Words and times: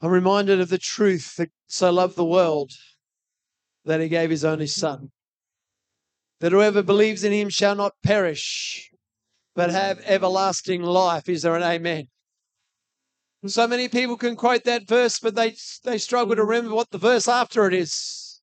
I'm 0.00 0.10
reminded 0.10 0.60
of 0.60 0.70
the 0.70 0.78
truth 0.78 1.36
that 1.36 1.50
so 1.66 1.90
loved 1.90 2.16
the 2.16 2.24
world 2.24 2.72
that 3.84 4.00
he 4.00 4.08
gave 4.08 4.30
his 4.30 4.44
only 4.44 4.66
son. 4.66 5.10
That 6.40 6.52
whoever 6.52 6.82
believes 6.82 7.22
in 7.22 7.32
him 7.32 7.50
shall 7.50 7.74
not 7.74 7.92
perish, 8.02 8.90
but 9.54 9.70
have 9.70 10.00
everlasting 10.00 10.82
life. 10.82 11.28
Is 11.28 11.42
there 11.42 11.54
an 11.54 11.62
amen? 11.62 12.08
So 13.46 13.66
many 13.66 13.88
people 13.88 14.16
can 14.16 14.36
quote 14.36 14.64
that 14.64 14.88
verse, 14.88 15.18
but 15.18 15.34
they, 15.34 15.56
they 15.84 15.98
struggle 15.98 16.36
to 16.36 16.44
remember 16.44 16.74
what 16.74 16.90
the 16.90 16.98
verse 16.98 17.28
after 17.28 17.66
it 17.66 17.74
is. 17.74 18.40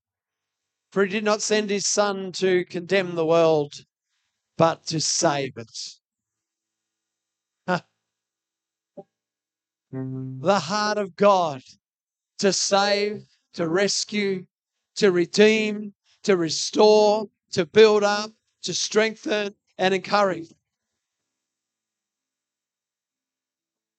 For 0.92 1.05
he 1.05 1.12
did 1.12 1.24
not 1.24 1.42
send 1.42 1.70
his 1.70 1.86
son 1.86 2.32
to 2.34 2.66
condemn 2.66 3.16
the 3.16 3.26
world, 3.26 3.84
but 4.58 4.86
to 4.88 5.00
save 5.00 5.58
it. 5.58 5.78
The 10.41 10.59
heart 10.59 10.98
of 10.98 11.15
God 11.15 11.61
to 12.39 12.54
save, 12.54 13.24
to 13.54 13.68
rescue, 13.68 14.46
to 14.96 15.11
redeem, 15.11 15.93
to 16.24 16.38
restore, 16.38 17.29
to 17.51 17.65
build 17.65 18.04
up, 18.04 18.32
to 18.64 18.74
strengthen, 18.74 19.55
and 19.78 19.93
encourage. 19.93 20.50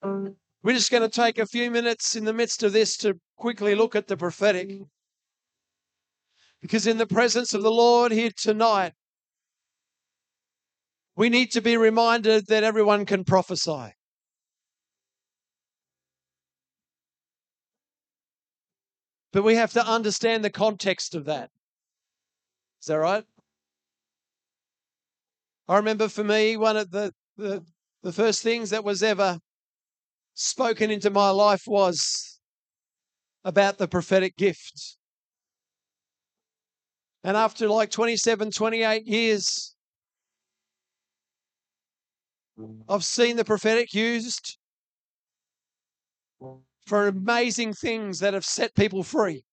We're 0.02 0.74
just 0.74 0.90
going 0.90 1.02
to 1.02 1.08
take 1.08 1.38
a 1.38 1.46
few 1.46 1.70
minutes 1.70 2.16
in 2.16 2.24
the 2.24 2.32
midst 2.32 2.62
of 2.62 2.72
this 2.72 2.96
to 2.98 3.18
quickly 3.36 3.74
look 3.74 3.96
at 3.96 4.06
the 4.06 4.16
prophetic. 4.16 4.80
Because 6.60 6.86
in 6.86 6.98
the 6.98 7.06
presence 7.06 7.54
of 7.54 7.62
the 7.62 7.70
Lord 7.70 8.12
here 8.12 8.30
tonight, 8.36 8.92
we 11.16 11.28
need 11.28 11.52
to 11.52 11.60
be 11.60 11.76
reminded 11.76 12.46
that 12.46 12.64
everyone 12.64 13.06
can 13.06 13.24
prophesy. 13.24 13.94
But 19.32 19.44
we 19.44 19.56
have 19.56 19.72
to 19.72 19.86
understand 19.86 20.44
the 20.44 20.50
context 20.50 21.14
of 21.14 21.26
that. 21.26 21.50
Is 22.80 22.86
that 22.86 22.96
right? 22.96 23.24
I 25.68 25.76
remember 25.76 26.08
for 26.08 26.24
me, 26.24 26.56
one 26.56 26.76
of 26.76 26.90
the, 26.90 27.12
the, 27.36 27.64
the 28.02 28.12
first 28.12 28.42
things 28.42 28.70
that 28.70 28.84
was 28.84 29.02
ever 29.02 29.38
spoken 30.34 30.90
into 30.90 31.10
my 31.10 31.30
life 31.30 31.64
was 31.66 32.40
about 33.44 33.78
the 33.78 33.88
prophetic 33.88 34.36
gift. 34.36 34.96
And 37.24 37.36
after 37.36 37.68
like 37.68 37.90
27, 37.90 38.50
28 38.50 39.06
years, 39.06 39.74
I've 42.88 43.04
seen 43.04 43.36
the 43.36 43.44
prophetic 43.44 43.92
used 43.92 44.57
for 46.88 47.06
amazing 47.06 47.74
things 47.74 48.18
that 48.20 48.34
have 48.34 48.44
set 48.44 48.74
people 48.74 49.02
free. 49.02 49.44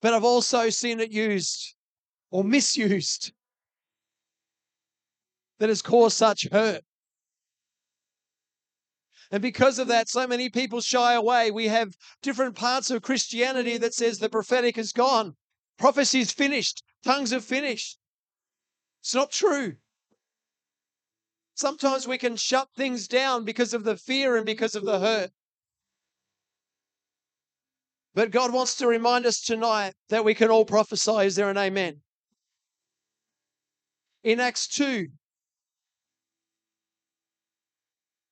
But 0.00 0.14
I've 0.14 0.24
also 0.24 0.70
seen 0.70 1.00
it 1.00 1.10
used 1.10 1.74
or 2.30 2.44
misused 2.44 3.32
that 5.58 5.68
has 5.68 5.82
caused 5.82 6.16
such 6.16 6.46
hurt. 6.52 6.82
And 9.30 9.42
because 9.42 9.78
of 9.78 9.88
that, 9.88 10.08
so 10.08 10.26
many 10.26 10.48
people 10.50 10.80
shy 10.80 11.14
away. 11.14 11.50
We 11.50 11.66
have 11.68 11.96
different 12.22 12.54
parts 12.54 12.90
of 12.90 13.02
Christianity 13.02 13.78
that 13.78 13.94
says 13.94 14.18
the 14.18 14.28
prophetic 14.28 14.78
is 14.78 14.92
gone, 14.92 15.34
prophecy 15.78 16.20
is 16.20 16.30
finished, 16.30 16.84
tongues 17.02 17.32
are 17.32 17.40
finished. 17.40 17.98
It's 19.00 19.14
not 19.14 19.32
true. 19.32 19.76
Sometimes 21.54 22.06
we 22.06 22.18
can 22.18 22.36
shut 22.36 22.68
things 22.76 23.06
down 23.06 23.44
because 23.44 23.74
of 23.74 23.84
the 23.84 23.96
fear 23.96 24.36
and 24.36 24.44
because 24.44 24.74
of 24.74 24.84
the 24.84 24.98
hurt. 24.98 25.30
But 28.14 28.30
God 28.30 28.52
wants 28.52 28.76
to 28.76 28.86
remind 28.86 29.26
us 29.26 29.40
tonight 29.40 29.94
that 30.08 30.24
we 30.24 30.34
can 30.34 30.50
all 30.50 30.64
prophesy. 30.64 31.26
Is 31.26 31.36
there 31.36 31.50
an 31.50 31.58
amen? 31.58 32.00
In 34.22 34.40
Acts 34.40 34.66
2, 34.68 35.08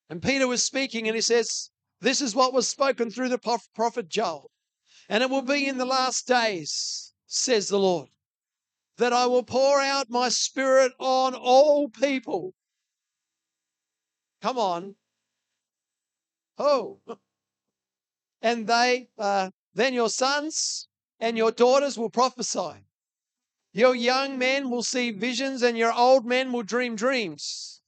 and 0.09 0.23
Peter 0.23 0.47
was 0.47 0.63
speaking 0.63 1.09
and 1.09 1.15
he 1.15 1.23
says, 1.23 1.71
This 2.01 2.21
is 2.21 2.35
what 2.35 2.53
was 2.53 2.69
spoken 2.69 3.11
through 3.11 3.31
the 3.31 3.61
prophet 3.75 4.09
Joel. 4.09 4.51
And 5.09 5.23
it 5.23 5.31
will 5.31 5.43
be 5.43 5.67
in 5.67 5.79
the 5.79 5.85
last 5.85 6.27
days, 6.27 7.15
says 7.27 7.69
the 7.69 7.79
Lord, 7.79 8.11
that 8.99 9.13
I 9.13 9.27
will 9.27 9.43
pour 9.43 9.81
out 9.81 10.11
my 10.11 10.29
spirit 10.29 10.93
on 10.99 11.35
all 11.35 11.89
people. 11.89 12.55
Come 14.43 14.59
on. 14.59 14.97
Oh. 16.59 16.99
And 18.43 18.67
they, 18.67 19.09
uh, 19.17 19.51
then 19.73 19.95
your 19.95 20.11
sons 20.11 20.89
and 21.21 21.39
your 21.39 21.53
daughters 21.53 21.97
will 21.97 22.11
prophesy. 22.11 22.85
Your 23.73 23.95
young 23.95 24.37
men 24.39 24.69
will 24.69 24.83
see 24.83 25.13
visions, 25.13 25.63
and 25.63 25.79
your 25.79 25.95
old 25.95 26.27
men 26.27 26.53
will 26.53 26.65
dream 26.65 26.97
dreams. 26.97 27.81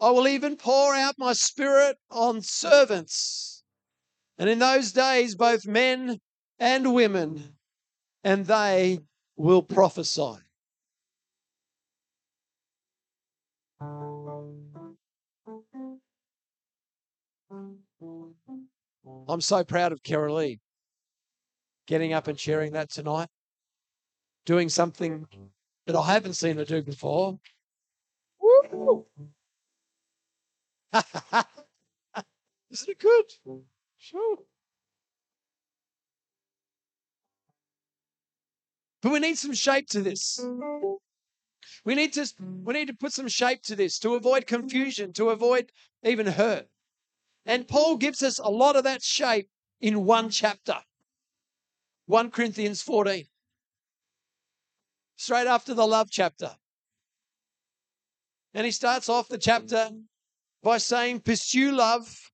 I 0.00 0.10
will 0.10 0.28
even 0.28 0.56
pour 0.56 0.94
out 0.94 1.14
my 1.18 1.32
spirit 1.32 1.96
on 2.10 2.42
servants. 2.42 3.62
And 4.36 4.50
in 4.50 4.58
those 4.58 4.92
days, 4.92 5.36
both 5.36 5.66
men 5.66 6.20
and 6.58 6.94
women, 6.94 7.56
and 8.22 8.44
they 8.44 8.98
will 9.36 9.62
prophesy. 9.62 10.38
I'm 19.28 19.40
so 19.40 19.64
proud 19.64 19.92
of 19.92 20.02
Carol 20.02 20.36
Lee 20.36 20.60
getting 21.86 22.12
up 22.12 22.28
and 22.28 22.38
sharing 22.38 22.72
that 22.72 22.90
tonight, 22.90 23.28
doing 24.44 24.68
something 24.68 25.26
that 25.86 25.96
I 25.96 26.12
haven't 26.12 26.34
seen 26.34 26.56
her 26.56 26.64
do 26.64 26.82
before. 26.82 27.38
Isn't 32.70 32.88
it 32.88 32.98
good? 32.98 33.24
Sure. 33.98 34.36
But 39.02 39.12
we 39.12 39.20
need 39.20 39.38
some 39.38 39.54
shape 39.54 39.88
to 39.88 40.02
this. 40.02 40.40
We 41.84 41.94
need 41.94 42.12
to 42.14 42.26
we 42.64 42.74
need 42.74 42.88
to 42.88 42.94
put 42.94 43.12
some 43.12 43.28
shape 43.28 43.62
to 43.64 43.76
this 43.76 43.98
to 44.00 44.14
avoid 44.14 44.46
confusion, 44.46 45.12
to 45.14 45.30
avoid 45.30 45.72
even 46.02 46.26
hurt. 46.26 46.68
And 47.48 47.66
Paul 47.66 47.96
gives 47.96 48.22
us 48.22 48.38
a 48.38 48.50
lot 48.50 48.76
of 48.76 48.84
that 48.84 49.02
shape 49.02 49.48
in 49.80 50.04
one 50.04 50.28
chapter 50.28 50.76
1 52.04 52.30
Corinthians 52.30 52.82
14. 52.82 53.24
Straight 55.16 55.46
after 55.46 55.72
the 55.72 55.86
love 55.86 56.10
chapter. 56.10 56.50
And 58.52 58.66
he 58.66 58.70
starts 58.70 59.08
off 59.08 59.28
the 59.28 59.38
chapter 59.38 59.90
by 60.62 60.76
saying, 60.76 61.20
Pursue 61.20 61.72
love. 61.72 62.30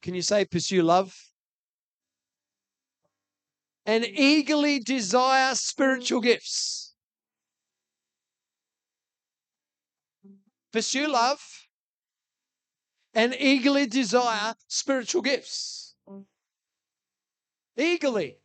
Can 0.00 0.14
you 0.14 0.22
say, 0.22 0.44
Pursue 0.44 0.82
love? 0.82 1.16
And 3.84 4.04
eagerly 4.04 4.78
desire 4.78 5.56
spiritual 5.56 6.20
gifts. 6.20 6.94
Pursue 10.72 11.08
love 11.08 11.63
and 13.14 13.34
eagerly 13.38 13.86
desire 13.86 14.50
mm-hmm. 14.50 14.68
spiritual 14.68 15.22
gifts. 15.22 15.94
Mm. 16.08 16.24
Eagerly. 17.76 18.38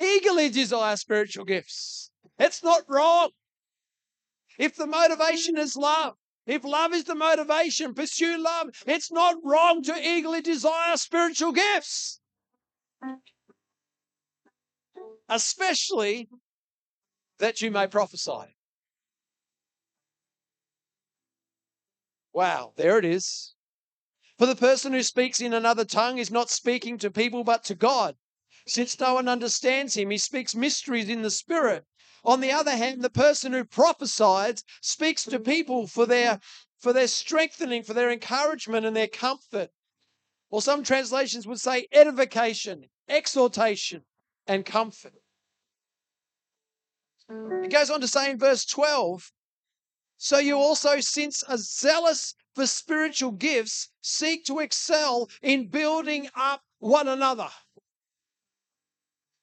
Eagerly 0.00 0.50
desire 0.50 0.96
spiritual 0.96 1.44
gifts. 1.44 2.10
It's 2.38 2.62
not 2.62 2.82
wrong. 2.88 3.30
If 4.58 4.76
the 4.76 4.86
motivation 4.86 5.56
mm. 5.56 5.60
is 5.60 5.76
love, 5.76 6.14
if 6.46 6.64
love 6.64 6.92
is 6.92 7.04
the 7.04 7.14
motivation, 7.14 7.94
pursue 7.94 8.36
love. 8.38 8.68
It's 8.86 9.12
not 9.12 9.36
wrong 9.44 9.82
to 9.84 9.94
eagerly 9.94 10.40
desire 10.40 10.96
spiritual 10.96 11.52
gifts. 11.52 12.20
Especially 15.28 16.28
that 17.38 17.60
you 17.62 17.70
may 17.70 17.86
prophesy. 17.86 18.56
Wow, 22.32 22.72
there 22.76 22.98
it 22.98 23.04
is. 23.04 23.54
For 24.38 24.46
the 24.46 24.56
person 24.56 24.92
who 24.92 25.02
speaks 25.02 25.40
in 25.40 25.52
another 25.52 25.84
tongue 25.84 26.18
is 26.18 26.30
not 26.30 26.50
speaking 26.50 26.98
to 26.98 27.10
people 27.10 27.44
but 27.44 27.64
to 27.64 27.74
God. 27.74 28.16
Since 28.66 28.98
no 28.98 29.14
one 29.14 29.28
understands 29.28 29.94
him, 29.94 30.10
he 30.10 30.18
speaks 30.18 30.54
mysteries 30.54 31.08
in 31.08 31.22
the 31.22 31.30
spirit. 31.30 31.84
On 32.24 32.40
the 32.40 32.52
other 32.52 32.76
hand, 32.76 33.02
the 33.02 33.10
person 33.10 33.52
who 33.52 33.64
prophesies 33.64 34.62
speaks 34.80 35.24
to 35.24 35.40
people 35.40 35.86
for 35.86 36.06
their 36.06 36.40
for 36.78 36.92
their 36.92 37.08
strengthening, 37.08 37.82
for 37.82 37.94
their 37.94 38.10
encouragement 38.10 38.86
and 38.86 38.96
their 38.96 39.08
comfort. 39.08 39.70
Or 40.50 40.60
some 40.60 40.82
translations 40.82 41.46
would 41.46 41.60
say 41.60 41.86
edification, 41.92 42.90
exhortation, 43.08 44.04
and 44.46 44.66
comfort. 44.66 45.14
It 47.28 47.70
goes 47.70 47.90
on 47.90 48.00
to 48.00 48.08
say 48.08 48.30
in 48.30 48.38
verse 48.38 48.64
12 48.64 49.32
So 50.24 50.38
you 50.38 50.56
also, 50.56 51.00
since 51.00 51.42
are 51.42 51.56
zealous 51.56 52.36
for 52.54 52.64
spiritual 52.68 53.32
gifts, 53.32 53.88
seek 54.02 54.44
to 54.44 54.60
excel 54.60 55.28
in 55.42 55.66
building 55.66 56.30
up 56.36 56.62
one 56.78 57.08
another. 57.08 57.50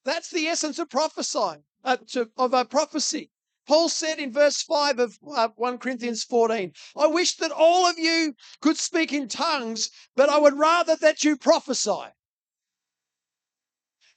That's 0.04 0.30
the 0.30 0.46
essence 0.46 0.78
of 0.78 0.88
prophesying, 0.88 1.64
uh, 1.84 1.98
to, 2.12 2.30
of 2.38 2.54
a 2.54 2.64
prophecy. 2.64 3.30
Paul 3.66 3.90
said 3.90 4.18
in 4.18 4.32
verse 4.32 4.62
5 4.62 5.00
of 5.00 5.18
uh, 5.30 5.48
1 5.56 5.76
Corinthians 5.80 6.24
14, 6.24 6.72
I 6.96 7.06
wish 7.08 7.36
that 7.36 7.52
all 7.52 7.86
of 7.86 7.98
you 7.98 8.34
could 8.62 8.78
speak 8.78 9.12
in 9.12 9.28
tongues, 9.28 9.90
but 10.16 10.30
I 10.30 10.38
would 10.38 10.56
rather 10.56 10.96
that 10.96 11.22
you 11.22 11.36
prophesy. 11.36 12.08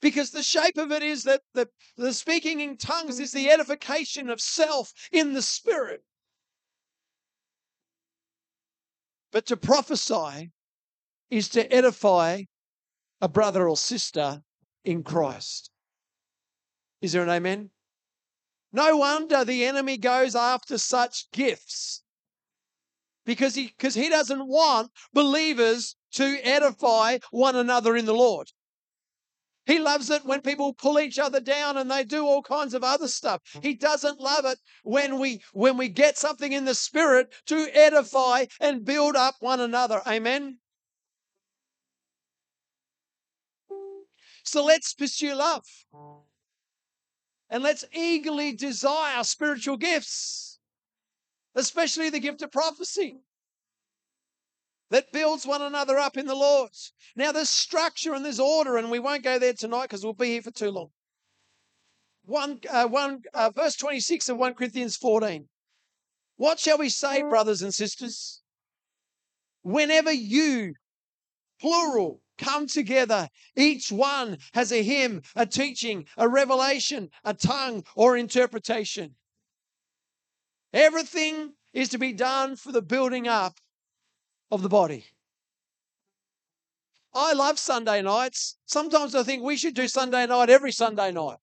Because 0.00 0.30
the 0.30 0.42
shape 0.42 0.78
of 0.78 0.90
it 0.92 1.02
is 1.02 1.24
that 1.24 1.42
the, 1.52 1.68
the 1.98 2.14
speaking 2.14 2.60
in 2.60 2.78
tongues 2.78 3.20
is 3.20 3.32
the 3.32 3.50
edification 3.50 4.30
of 4.30 4.40
self 4.40 4.94
in 5.12 5.34
the 5.34 5.42
spirit. 5.42 6.02
But 9.34 9.46
to 9.46 9.56
prophesy 9.56 10.52
is 11.28 11.48
to 11.50 11.70
edify 11.72 12.44
a 13.20 13.28
brother 13.28 13.68
or 13.68 13.76
sister 13.76 14.44
in 14.84 15.02
Christ. 15.02 15.72
Is 17.00 17.10
there 17.10 17.24
an 17.24 17.28
amen? 17.28 17.70
No 18.72 18.96
wonder 18.98 19.44
the 19.44 19.64
enemy 19.64 19.96
goes 19.96 20.36
after 20.36 20.78
such 20.78 21.32
gifts 21.32 22.04
because 23.26 23.56
he, 23.56 23.66
because 23.66 23.96
he 23.96 24.08
doesn't 24.08 24.46
want 24.46 24.92
believers 25.12 25.96
to 26.12 26.38
edify 26.44 27.18
one 27.32 27.56
another 27.56 27.96
in 27.96 28.04
the 28.04 28.14
Lord. 28.14 28.52
He 29.66 29.78
loves 29.78 30.10
it 30.10 30.24
when 30.24 30.42
people 30.42 30.74
pull 30.74 30.98
each 30.98 31.18
other 31.18 31.40
down 31.40 31.78
and 31.78 31.90
they 31.90 32.04
do 32.04 32.26
all 32.26 32.42
kinds 32.42 32.74
of 32.74 32.84
other 32.84 33.08
stuff. 33.08 33.40
He 33.62 33.74
doesn't 33.74 34.20
love 34.20 34.44
it 34.44 34.58
when 34.82 35.18
we 35.18 35.42
when 35.52 35.76
we 35.76 35.88
get 35.88 36.18
something 36.18 36.52
in 36.52 36.64
the 36.66 36.74
spirit 36.74 37.32
to 37.46 37.68
edify 37.72 38.46
and 38.60 38.84
build 38.84 39.16
up 39.16 39.36
one 39.40 39.60
another. 39.60 40.02
Amen. 40.06 40.58
So 44.44 44.64
let's 44.64 44.92
pursue 44.92 45.34
love. 45.34 45.64
And 47.48 47.62
let's 47.62 47.84
eagerly 47.92 48.52
desire 48.52 49.22
spiritual 49.24 49.76
gifts, 49.76 50.58
especially 51.54 52.10
the 52.10 52.20
gift 52.20 52.42
of 52.42 52.52
prophecy 52.52 53.20
that 54.90 55.12
builds 55.12 55.46
one 55.46 55.62
another 55.62 55.98
up 55.98 56.16
in 56.16 56.26
the 56.26 56.34
Lord. 56.34 56.70
Now, 57.16 57.32
there's 57.32 57.50
structure 57.50 58.14
and 58.14 58.24
there's 58.24 58.40
order, 58.40 58.76
and 58.76 58.90
we 58.90 58.98
won't 58.98 59.24
go 59.24 59.38
there 59.38 59.52
tonight 59.52 59.84
because 59.84 60.04
we'll 60.04 60.12
be 60.12 60.32
here 60.32 60.42
for 60.42 60.50
too 60.50 60.70
long. 60.70 60.90
One, 62.24 62.60
uh, 62.70 62.86
one 62.88 63.22
uh, 63.34 63.50
verse 63.50 63.76
26 63.76 64.28
of 64.30 64.38
1 64.38 64.54
Corinthians 64.54 64.96
14. 64.96 65.48
What 66.36 66.58
shall 66.58 66.78
we 66.78 66.88
say, 66.88 67.22
brothers 67.22 67.62
and 67.62 67.72
sisters? 67.72 68.40
Whenever 69.62 70.12
you, 70.12 70.74
plural, 71.60 72.20
come 72.38 72.66
together. 72.66 73.28
Each 73.56 73.92
one 73.92 74.38
has 74.52 74.72
a 74.72 74.82
hymn, 74.82 75.22
a 75.36 75.46
teaching, 75.46 76.06
a 76.16 76.28
revelation, 76.28 77.10
a 77.24 77.34
tongue, 77.34 77.84
or 77.94 78.16
interpretation. 78.16 79.14
Everything 80.72 81.52
is 81.72 81.88
to 81.90 81.98
be 81.98 82.12
done 82.12 82.56
for 82.56 82.72
the 82.72 82.82
building 82.82 83.28
up 83.28 83.58
of 84.50 84.62
the 84.62 84.68
body. 84.68 85.06
I 87.14 87.32
love 87.32 87.58
Sunday 87.58 88.02
nights. 88.02 88.56
Sometimes 88.66 89.14
I 89.14 89.22
think 89.22 89.42
we 89.42 89.56
should 89.56 89.74
do 89.74 89.88
Sunday 89.88 90.26
night 90.26 90.50
every 90.50 90.72
Sunday 90.72 91.12
night. 91.12 91.38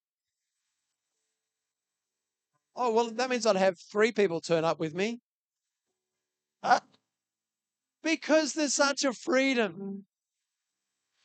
Oh, 2.76 2.92
well, 2.92 3.12
that 3.12 3.30
means 3.30 3.46
I'd 3.46 3.56
have 3.56 3.78
three 3.80 4.12
people 4.12 4.42
turn 4.42 4.66
up 4.66 4.80
with 4.80 4.94
me. 4.94 5.20
Uh, 6.64 6.80
because 8.04 8.54
there's 8.54 8.74
such 8.74 9.04
a 9.04 9.14
freedom 9.14 10.06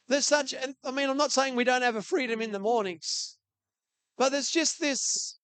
there's 0.09 0.27
such, 0.27 0.55
I 0.85 0.91
mean, 0.91 1.11
I'm 1.11 1.17
not 1.17 1.33
saying 1.33 1.57
we 1.57 1.65
don't 1.65 1.83
have 1.83 1.97
a 1.97 2.03
freedom 2.03 2.41
in 2.41 2.53
the 2.53 2.61
mornings, 2.61 3.37
but 4.17 4.31
there's 4.31 4.51
just 4.51 4.81
this 4.81 5.39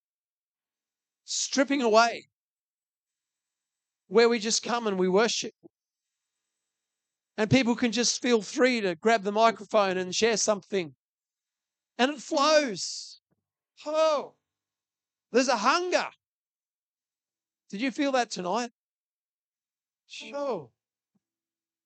stripping 1.25 1.81
away 1.81 2.29
where 4.07 4.29
we 4.29 4.39
just 4.39 4.63
come 4.63 4.87
and 4.87 4.97
we 4.97 5.09
worship. 5.09 5.53
And 7.37 7.49
people 7.49 7.75
can 7.75 7.91
just 7.91 8.21
feel 8.21 8.41
free 8.41 8.81
to 8.81 8.95
grab 8.95 9.23
the 9.23 9.31
microphone 9.31 9.97
and 9.97 10.13
share 10.13 10.37
something. 10.37 10.93
And 11.97 12.11
it 12.11 12.21
flows. 12.21 13.19
Oh, 13.85 14.33
there's 15.31 15.47
a 15.47 15.57
hunger. 15.57 16.07
Did 17.69 17.81
you 17.81 17.91
feel 17.91 18.11
that 18.11 18.29
tonight? 18.29 18.71
Sure. 20.07 20.69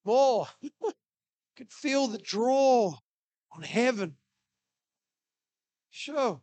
More. 0.04 0.48
could 1.56 1.72
feel 1.72 2.08
the 2.08 2.20
draw 2.20 2.94
on 3.52 3.64
heaven. 3.64 4.16
Oh. 4.16 4.24
Sure. 5.90 6.42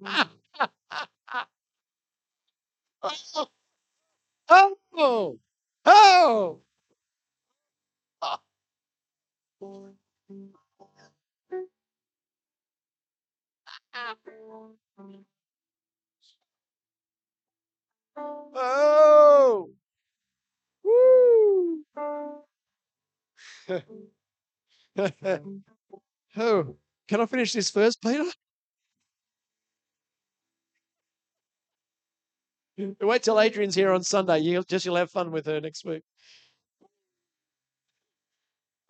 oh, 4.48 4.76
oh, 4.96 5.38
oh. 5.84 6.60
Oh! 18.56 19.70
Woo! 20.84 21.84
oh, 26.36 26.76
can 27.08 27.20
I 27.20 27.26
finish 27.26 27.52
this 27.52 27.70
first, 27.70 28.00
Peter? 28.02 28.24
Wait 32.76 33.22
till 33.22 33.40
Adrian's 33.40 33.74
here 33.74 33.92
on 33.92 34.02
Sunday. 34.02 34.40
You'll 34.40 34.62
just 34.64 34.84
you'll 34.84 34.96
have 34.96 35.10
fun 35.10 35.30
with 35.30 35.46
her 35.46 35.60
next 35.60 35.84
week. 35.84 36.02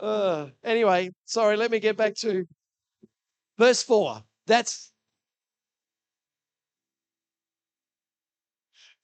Uh, 0.00 0.48
anyway, 0.62 1.10
sorry. 1.24 1.56
Let 1.56 1.70
me 1.70 1.80
get 1.80 1.96
back 1.96 2.14
to 2.16 2.46
verse 3.58 3.82
four. 3.82 4.22
That's 4.46 4.92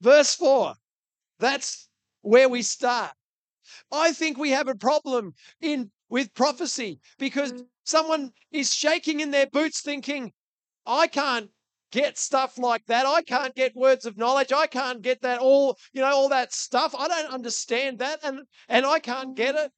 Verse 0.01 0.35
4. 0.35 0.75
That's 1.39 1.89
where 2.23 2.49
we 2.49 2.63
start. 2.63 3.13
I 3.93 4.13
think 4.13 4.39
we 4.39 4.51
have 4.51 4.69
a 4.69 4.75
problem 4.75 5.35
in 5.61 5.91
with 6.09 6.35
prophecy 6.35 7.01
because 7.19 7.53
someone 7.85 8.33
is 8.51 8.75
shaking 8.75 9.21
in 9.21 9.31
their 9.31 9.47
boots 9.47 9.81
thinking, 9.81 10.33
I 10.87 11.07
can't 11.07 11.51
get 11.91 12.19
stuff 12.19 12.59
like 12.59 12.87
that. 12.87 13.07
I 13.07 13.23
can't 13.23 13.55
get 13.55 13.77
words 13.77 14.07
of 14.07 14.17
knowledge. 14.17 14.53
I 14.53 14.67
can't 14.67 15.03
get 15.03 15.23
that 15.23 15.41
all, 15.41 15.79
you 15.93 16.01
know, 16.01 16.09
all 16.09 16.29
that 16.29 16.53
stuff. 16.53 16.95
I 16.97 17.09
don't 17.09 17.33
understand 17.33 17.99
that 17.99 18.21
and 18.23 18.41
and 18.69 18.87
I 18.87 18.99
can't 18.99 19.37
get 19.37 19.55
it. 19.55 19.73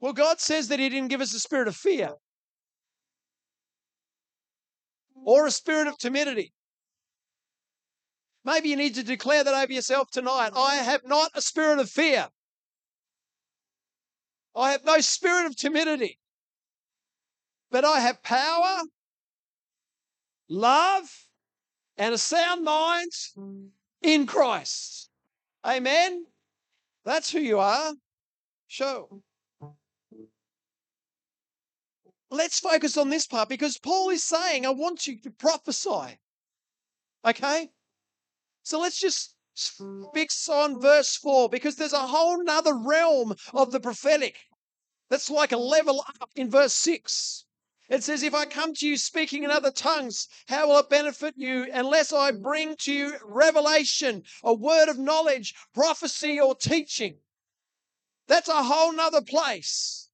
Well, 0.00 0.12
God 0.14 0.40
says 0.40 0.68
that 0.68 0.78
He 0.78 0.88
didn't 0.88 1.08
give 1.08 1.20
us 1.20 1.34
a 1.34 1.40
spirit 1.40 1.68
of 1.68 1.76
fear 1.76 2.14
or 5.24 5.46
a 5.46 5.50
spirit 5.50 5.88
of 5.88 5.98
timidity. 5.98 6.52
Maybe 8.44 8.70
you 8.70 8.76
need 8.76 8.94
to 8.94 9.02
declare 9.02 9.44
that 9.44 9.54
over 9.54 9.72
yourself 9.72 10.10
tonight. 10.10 10.52
I 10.56 10.76
have 10.76 11.02
not 11.04 11.30
a 11.34 11.42
spirit 11.42 11.78
of 11.78 11.90
fear. 11.90 12.28
I 14.54 14.72
have 14.72 14.84
no 14.84 15.00
spirit 15.00 15.46
of 15.46 15.56
timidity. 15.56 16.18
But 17.70 17.84
I 17.84 18.00
have 18.00 18.22
power, 18.22 18.82
love, 20.48 21.08
and 21.96 22.14
a 22.14 22.18
sound 22.18 22.64
mind 22.64 23.12
in 24.02 24.26
Christ. 24.26 25.08
Amen. 25.64 26.24
That's 27.04 27.30
who 27.30 27.38
you 27.38 27.58
are. 27.58 27.94
Show 28.66 29.22
let's 32.30 32.60
focus 32.60 32.96
on 32.96 33.10
this 33.10 33.26
part 33.26 33.48
because 33.48 33.78
Paul 33.78 34.10
is 34.10 34.22
saying, 34.22 34.64
I 34.64 34.70
want 34.70 35.06
you 35.06 35.18
to 35.20 35.30
prophesy. 35.30 36.18
Okay? 37.24 37.68
So 38.62 38.80
let's 38.80 39.00
just 39.00 39.34
fix 40.14 40.48
on 40.48 40.80
verse 40.80 41.16
4 41.16 41.48
because 41.48 41.76
there's 41.76 41.92
a 41.92 42.06
whole 42.06 42.42
nother 42.42 42.74
realm 42.74 43.34
of 43.52 43.72
the 43.72 43.80
prophetic 43.80 44.36
that's 45.10 45.28
like 45.28 45.52
a 45.52 45.56
level 45.56 46.04
up 46.20 46.30
in 46.36 46.48
verse 46.50 46.74
6. 46.74 47.44
It 47.88 48.04
says, 48.04 48.22
If 48.22 48.34
I 48.34 48.46
come 48.46 48.72
to 48.74 48.86
you 48.86 48.96
speaking 48.96 49.42
in 49.42 49.50
other 49.50 49.72
tongues, 49.72 50.28
how 50.46 50.68
will 50.68 50.78
it 50.78 50.88
benefit 50.88 51.34
you 51.36 51.66
unless 51.72 52.12
I 52.12 52.30
bring 52.30 52.76
to 52.76 52.92
you 52.92 53.18
revelation, 53.24 54.22
a 54.44 54.54
word 54.54 54.88
of 54.88 54.98
knowledge, 54.98 55.54
prophecy, 55.74 56.40
or 56.40 56.54
teaching? 56.54 57.18
That's 58.28 58.48
a 58.48 58.62
whole 58.62 58.92
nother 58.92 59.22
place. 59.22 60.08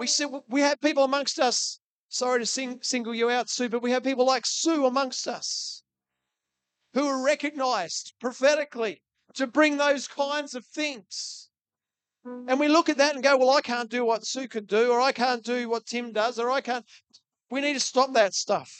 We 0.00 0.08
see, 0.08 0.26
we 0.48 0.62
have 0.62 0.80
people 0.80 1.04
amongst 1.04 1.38
us. 1.38 1.78
Sorry 2.08 2.40
to 2.40 2.46
sing, 2.46 2.80
single 2.82 3.14
you 3.14 3.30
out, 3.30 3.48
Sue, 3.48 3.68
but 3.68 3.82
we 3.82 3.92
have 3.92 4.02
people 4.02 4.26
like 4.26 4.44
Sue 4.44 4.84
amongst 4.84 5.28
us 5.28 5.81
who 6.94 7.06
are 7.06 7.24
recognized 7.24 8.14
prophetically 8.20 9.02
to 9.34 9.46
bring 9.46 9.76
those 9.76 10.08
kinds 10.08 10.54
of 10.54 10.64
things. 10.66 11.48
And 12.24 12.60
we 12.60 12.68
look 12.68 12.88
at 12.88 12.98
that 12.98 13.14
and 13.14 13.24
go, 13.24 13.36
well, 13.36 13.50
I 13.50 13.62
can't 13.62 13.90
do 13.90 14.04
what 14.04 14.26
Sue 14.26 14.46
could 14.46 14.68
do, 14.68 14.92
or 14.92 15.00
I 15.00 15.10
can't 15.12 15.42
do 15.42 15.68
what 15.68 15.86
Tim 15.86 16.12
does, 16.12 16.38
or 16.38 16.50
I 16.50 16.60
can't. 16.60 16.84
We 17.50 17.60
need 17.60 17.72
to 17.74 17.80
stop 17.80 18.12
that 18.12 18.34
stuff. 18.34 18.72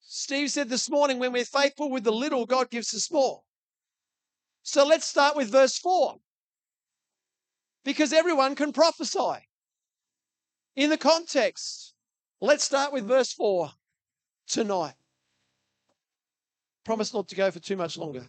Steve 0.00 0.50
said 0.50 0.70
this 0.70 0.88
morning, 0.88 1.18
when 1.18 1.32
we're 1.32 1.44
faithful 1.44 1.90
with 1.90 2.04
the 2.04 2.12
little, 2.12 2.46
God 2.46 2.70
gives 2.70 2.94
us 2.94 3.12
more. 3.12 3.42
So 4.62 4.86
let's 4.86 5.04
start 5.04 5.36
with 5.36 5.52
verse 5.52 5.78
4. 5.78 6.16
Because 7.84 8.12
everyone 8.12 8.54
can 8.54 8.72
prophesy. 8.72 9.46
In 10.74 10.88
the 10.90 10.96
context, 10.96 11.94
let's 12.40 12.64
start 12.64 12.92
with 12.92 13.06
verse 13.06 13.32
4 13.32 13.70
tonight. 14.46 14.94
Promise 16.84 17.12
not 17.14 17.28
to 17.28 17.34
go 17.34 17.50
for 17.50 17.60
too 17.60 17.76
much 17.76 17.96
longer. 17.96 18.26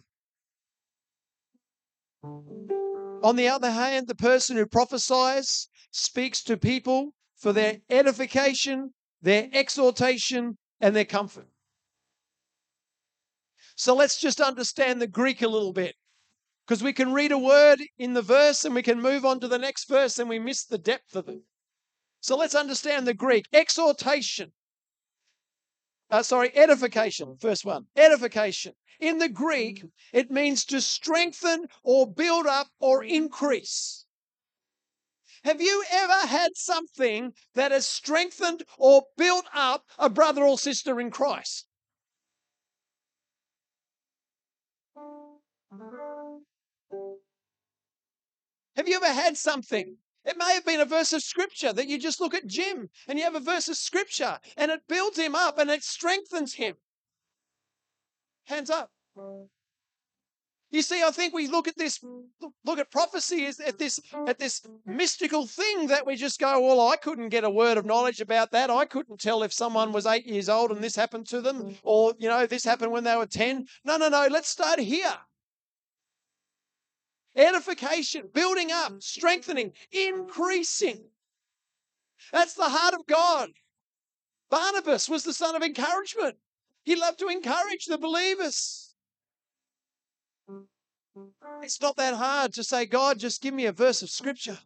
On 3.22 3.36
the 3.36 3.48
other 3.48 3.70
hand, 3.70 4.06
the 4.06 4.14
person 4.14 4.56
who 4.56 4.66
prophesies 4.66 5.68
speaks 5.90 6.42
to 6.42 6.56
people 6.56 7.14
for 7.36 7.52
their 7.52 7.78
edification, 7.88 8.94
their 9.22 9.48
exhortation, 9.52 10.58
and 10.80 10.94
their 10.94 11.04
comfort. 11.04 11.48
So 13.76 13.94
let's 13.94 14.20
just 14.20 14.40
understand 14.40 15.00
the 15.00 15.06
Greek 15.06 15.42
a 15.42 15.48
little 15.48 15.72
bit. 15.72 15.94
Because 16.66 16.82
we 16.82 16.92
can 16.92 17.12
read 17.12 17.32
a 17.32 17.38
word 17.38 17.80
in 17.96 18.12
the 18.12 18.22
verse 18.22 18.64
and 18.64 18.74
we 18.74 18.82
can 18.82 19.00
move 19.00 19.24
on 19.24 19.40
to 19.40 19.48
the 19.48 19.58
next 19.58 19.88
verse 19.88 20.18
and 20.18 20.28
we 20.28 20.38
miss 20.38 20.64
the 20.64 20.78
depth 20.78 21.16
of 21.16 21.28
it. 21.28 21.40
So 22.20 22.36
let's 22.36 22.54
understand 22.54 23.06
the 23.06 23.14
Greek. 23.14 23.46
Exhortation. 23.52 24.52
Uh, 26.10 26.22
sorry, 26.22 26.56
edification. 26.56 27.36
First 27.38 27.64
one. 27.64 27.86
Edification. 27.94 28.74
In 28.98 29.18
the 29.18 29.28
Greek, 29.28 29.84
it 30.12 30.30
means 30.30 30.64
to 30.66 30.80
strengthen 30.80 31.66
or 31.82 32.06
build 32.10 32.46
up 32.46 32.68
or 32.80 33.04
increase. 33.04 34.06
Have 35.44 35.60
you 35.60 35.84
ever 35.90 36.26
had 36.26 36.56
something 36.56 37.32
that 37.54 37.70
has 37.72 37.86
strengthened 37.86 38.64
or 38.76 39.04
built 39.16 39.46
up 39.54 39.84
a 39.98 40.10
brother 40.10 40.42
or 40.44 40.58
sister 40.58 40.98
in 40.98 41.10
Christ? 41.10 41.66
Have 48.76 48.88
you 48.88 48.96
ever 48.96 49.12
had 49.12 49.36
something? 49.36 49.98
It 50.28 50.36
may 50.36 50.52
have 50.52 50.66
been 50.66 50.80
a 50.80 50.84
verse 50.84 51.14
of 51.14 51.22
scripture 51.22 51.72
that 51.72 51.88
you 51.88 51.98
just 51.98 52.20
look 52.20 52.34
at 52.34 52.46
Jim 52.46 52.90
and 53.06 53.18
you 53.18 53.24
have 53.24 53.34
a 53.34 53.40
verse 53.40 53.66
of 53.68 53.78
scripture 53.78 54.38
and 54.58 54.70
it 54.70 54.86
builds 54.86 55.18
him 55.18 55.34
up 55.34 55.58
and 55.58 55.70
it 55.70 55.82
strengthens 55.82 56.52
him. 56.52 56.76
Hands 58.44 58.68
up. 58.68 58.92
You 60.70 60.82
see, 60.82 61.02
I 61.02 61.10
think 61.12 61.32
we 61.32 61.48
look 61.48 61.66
at 61.66 61.78
this, 61.78 62.04
look 62.62 62.78
at 62.78 62.90
prophecy 62.90 63.46
as 63.46 63.58
at 63.58 63.78
this 63.78 64.00
at 64.26 64.38
this 64.38 64.60
mystical 64.84 65.46
thing 65.46 65.86
that 65.86 66.06
we 66.06 66.14
just 66.14 66.38
go, 66.38 66.60
well, 66.60 66.86
I 66.88 66.96
couldn't 66.96 67.30
get 67.30 67.44
a 67.44 67.50
word 67.50 67.78
of 67.78 67.86
knowledge 67.86 68.20
about 68.20 68.50
that. 68.50 68.68
I 68.68 68.84
couldn't 68.84 69.20
tell 69.20 69.42
if 69.42 69.52
someone 69.54 69.92
was 69.92 70.04
eight 70.04 70.26
years 70.26 70.50
old 70.50 70.70
and 70.70 70.84
this 70.84 70.94
happened 70.94 71.26
to 71.28 71.40
them, 71.40 71.74
or 71.82 72.12
you 72.18 72.28
know, 72.28 72.44
this 72.44 72.64
happened 72.64 72.92
when 72.92 73.04
they 73.04 73.16
were 73.16 73.24
ten. 73.24 73.66
No, 73.82 73.96
no, 73.96 74.10
no. 74.10 74.28
Let's 74.30 74.50
start 74.50 74.78
here. 74.78 75.16
Edification, 77.38 78.28
building 78.34 78.72
up, 78.72 79.00
strengthening, 79.00 79.72
increasing. 79.92 81.04
That's 82.32 82.54
the 82.54 82.68
heart 82.68 82.94
of 82.94 83.06
God. 83.06 83.50
Barnabas 84.50 85.08
was 85.08 85.22
the 85.22 85.32
son 85.32 85.54
of 85.54 85.62
encouragement. 85.62 86.36
He 86.82 86.96
loved 86.96 87.20
to 87.20 87.28
encourage 87.28 87.86
the 87.86 87.96
believers. 87.96 88.94
It's 91.62 91.80
not 91.80 91.96
that 91.96 92.14
hard 92.14 92.54
to 92.54 92.64
say, 92.64 92.86
God, 92.86 93.18
just 93.20 93.40
give 93.40 93.54
me 93.54 93.66
a 93.66 93.72
verse 93.72 94.02
of 94.02 94.10
scripture. 94.10 94.58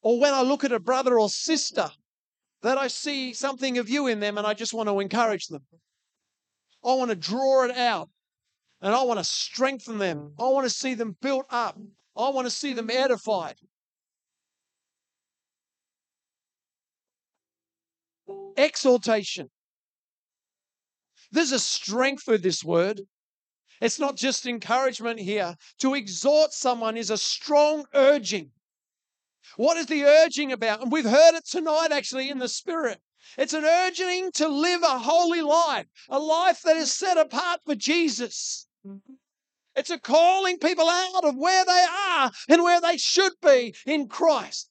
Or 0.00 0.20
when 0.20 0.32
I 0.32 0.42
look 0.42 0.62
at 0.62 0.72
a 0.72 0.78
brother 0.78 1.18
or 1.18 1.28
sister, 1.28 1.90
that 2.62 2.78
I 2.78 2.86
see 2.86 3.32
something 3.32 3.78
of 3.78 3.88
you 3.88 4.06
in 4.06 4.20
them 4.20 4.38
and 4.38 4.46
I 4.46 4.54
just 4.54 4.74
want 4.74 4.88
to 4.88 5.00
encourage 5.00 5.48
them. 5.48 5.62
I 6.84 6.94
want 6.94 7.10
to 7.10 7.16
draw 7.16 7.64
it 7.64 7.76
out 7.76 8.10
and 8.84 8.94
I 8.94 9.02
want 9.02 9.18
to 9.18 9.24
strengthen 9.24 9.96
them. 9.96 10.34
I 10.38 10.42
want 10.42 10.66
to 10.66 10.70
see 10.70 10.92
them 10.92 11.16
built 11.22 11.46
up. 11.48 11.78
I 12.14 12.28
want 12.28 12.46
to 12.46 12.50
see 12.50 12.74
them 12.74 12.90
edified. 12.90 13.56
Exhortation. 18.58 19.48
There's 21.32 21.52
a 21.52 21.58
strength 21.58 22.24
with 22.28 22.42
this 22.42 22.62
word. 22.62 23.00
It's 23.80 23.98
not 23.98 24.16
just 24.16 24.44
encouragement 24.44 25.18
here. 25.18 25.56
To 25.78 25.94
exhort 25.94 26.52
someone 26.52 26.98
is 26.98 27.08
a 27.08 27.16
strong 27.16 27.86
urging. 27.94 28.50
What 29.56 29.78
is 29.78 29.86
the 29.86 30.04
urging 30.04 30.52
about? 30.52 30.82
And 30.82 30.92
we've 30.92 31.08
heard 31.08 31.34
it 31.34 31.46
tonight 31.46 31.88
actually 31.90 32.28
in 32.28 32.38
the 32.38 32.48
Spirit. 32.48 33.00
It's 33.38 33.54
an 33.54 33.64
urging 33.64 34.30
to 34.32 34.46
live 34.46 34.82
a 34.82 34.98
holy 34.98 35.40
life, 35.40 35.86
a 36.10 36.18
life 36.18 36.60
that 36.64 36.76
is 36.76 36.92
set 36.92 37.16
apart 37.16 37.60
for 37.64 37.74
Jesus. 37.74 38.68
Mm-hmm. 38.86 39.14
It's 39.76 39.90
a 39.90 39.98
calling 39.98 40.58
people 40.58 40.88
out 40.88 41.24
of 41.24 41.36
where 41.36 41.64
they 41.64 41.86
are 42.08 42.30
and 42.48 42.62
where 42.62 42.80
they 42.80 42.96
should 42.96 43.32
be 43.42 43.74
in 43.86 44.08
Christ. 44.08 44.70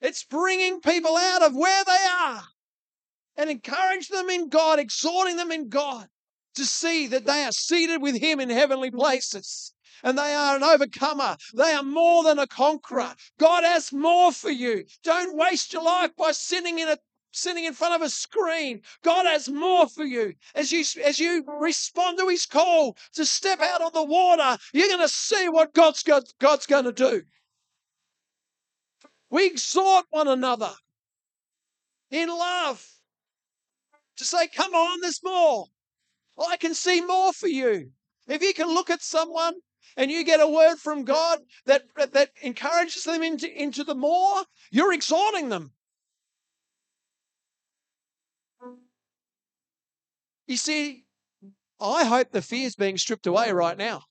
It's 0.00 0.24
bringing 0.24 0.80
people 0.80 1.16
out 1.16 1.42
of 1.42 1.56
where 1.56 1.84
they 1.84 2.06
are 2.20 2.42
and 3.36 3.50
encourage 3.50 4.08
them 4.08 4.28
in 4.30 4.48
God, 4.48 4.78
exhorting 4.78 5.36
them 5.36 5.50
in 5.50 5.68
God 5.68 6.06
to 6.54 6.64
see 6.64 7.08
that 7.08 7.24
they 7.24 7.44
are 7.44 7.52
seated 7.52 8.00
with 8.00 8.20
Him 8.20 8.38
in 8.38 8.50
heavenly 8.50 8.90
mm-hmm. 8.90 8.98
places 8.98 9.74
and 10.04 10.18
they 10.18 10.34
are 10.34 10.56
an 10.56 10.62
overcomer. 10.62 11.36
They 11.54 11.72
are 11.72 11.82
more 11.82 12.24
than 12.24 12.38
a 12.38 12.46
conqueror. 12.46 13.14
God 13.38 13.64
has 13.64 13.92
more 13.92 14.30
for 14.30 14.50
you. 14.50 14.84
Don't 15.02 15.36
waste 15.36 15.72
your 15.72 15.82
life 15.82 16.10
by 16.16 16.32
sitting 16.32 16.78
in 16.78 16.88
a 16.88 16.98
sitting 17.34 17.64
in 17.64 17.74
front 17.74 17.94
of 17.94 18.02
a 18.02 18.08
screen. 18.08 18.82
God 19.02 19.26
has 19.26 19.48
more 19.48 19.88
for 19.88 20.04
you. 20.04 20.34
As 20.54 20.72
you 20.72 20.84
as 21.02 21.18
you 21.18 21.42
mm. 21.42 21.60
respond 21.60 22.18
to 22.18 22.28
his 22.28 22.46
call 22.46 22.96
to 23.14 23.24
step 23.24 23.60
out 23.60 23.82
on 23.82 23.92
the 23.92 24.04
water, 24.04 24.56
you're 24.72 24.88
going 24.88 25.00
to 25.00 25.08
see 25.08 25.48
what 25.48 25.74
God's 25.74 26.02
got, 26.02 26.24
God's 26.40 26.66
going 26.66 26.84
to 26.84 26.92
do. 26.92 27.22
We 29.30 29.46
exhort 29.46 30.06
one 30.10 30.28
another 30.28 30.72
in 32.10 32.28
love 32.28 32.86
to 34.16 34.24
say, 34.24 34.46
come 34.48 34.74
on, 34.74 35.00
there's 35.00 35.22
more. 35.24 35.66
I 36.38 36.56
can 36.56 36.74
see 36.74 37.00
more 37.00 37.32
for 37.32 37.48
you. 37.48 37.90
If 38.28 38.42
you 38.42 38.54
can 38.54 38.68
look 38.68 38.90
at 38.90 39.02
someone 39.02 39.54
and 39.96 40.10
you 40.10 40.24
get 40.24 40.40
a 40.40 40.48
word 40.48 40.76
from 40.76 41.04
God 41.04 41.40
that, 41.66 41.82
that 42.12 42.30
encourages 42.42 43.04
them 43.04 43.22
into, 43.22 43.50
into 43.60 43.84
the 43.84 43.94
more, 43.94 44.44
you're 44.70 44.92
exhorting 44.92 45.48
them. 45.48 45.72
You 50.46 50.56
see, 50.56 51.04
I 51.80 52.04
hope 52.04 52.30
the 52.30 52.42
fear 52.42 52.66
is 52.66 52.76
being 52.76 52.98
stripped 52.98 53.26
away 53.26 53.52
right 53.52 53.76
now. 53.76 54.02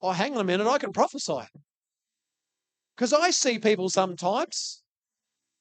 Oh, 0.00 0.12
hang 0.12 0.34
on 0.34 0.40
a 0.40 0.44
minute, 0.44 0.66
I 0.66 0.78
can 0.78 0.92
prophesy. 0.92 1.48
Because 2.96 3.12
I 3.12 3.30
see 3.30 3.58
people 3.58 3.88
sometimes 3.88 4.82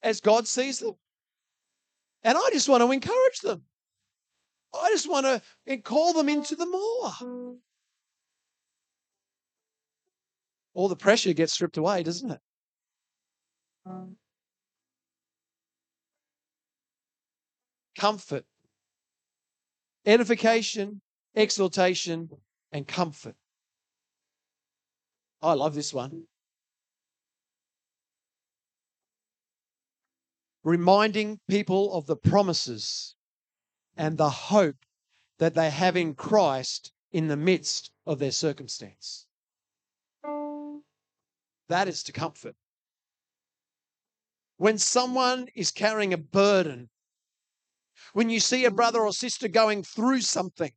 as 0.01 0.21
God 0.21 0.47
sees 0.47 0.79
them. 0.79 0.95
And 2.23 2.37
I 2.37 2.49
just 2.51 2.67
want 2.67 2.81
to 2.81 2.91
encourage 2.91 3.39
them. 3.41 3.63
I 4.73 4.89
just 4.89 5.09
want 5.09 5.25
to 5.25 5.77
call 5.77 6.13
them 6.13 6.29
into 6.29 6.55
the 6.55 6.65
more. 6.65 7.57
All 10.73 10.87
the 10.87 10.95
pressure 10.95 11.33
gets 11.33 11.53
stripped 11.53 11.77
away, 11.77 12.03
doesn't 12.03 12.31
it? 12.31 12.39
Comfort, 17.97 18.45
edification, 20.07 21.01
exhortation, 21.35 22.29
and 22.71 22.87
comfort. 22.87 23.35
I 25.41 25.53
love 25.53 25.75
this 25.75 25.93
one. 25.93 26.23
Reminding 30.63 31.39
people 31.47 31.93
of 31.93 32.07
the 32.07 32.15
promises 32.15 33.15
and 33.95 34.17
the 34.17 34.29
hope 34.29 34.77
that 35.39 35.53
they 35.53 35.69
have 35.69 35.95
in 35.95 36.15
Christ 36.15 36.91
in 37.11 37.27
the 37.27 37.37
midst 37.37 37.91
of 38.05 38.19
their 38.19 38.31
circumstance. 38.31 39.27
That 41.69 41.87
is 41.87 42.03
to 42.03 42.11
comfort. 42.11 42.55
When 44.57 44.77
someone 44.77 45.47
is 45.53 45.71
carrying 45.71 46.13
a 46.13 46.17
burden, 46.17 46.89
When 48.17 48.31
you 48.31 48.39
see 48.39 48.65
a 48.65 48.71
brother 48.71 49.01
or 49.01 49.13
sister 49.13 49.47
going 49.47 49.83
through 49.83 50.21
something, 50.21 50.71